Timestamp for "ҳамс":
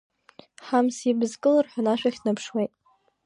0.67-0.97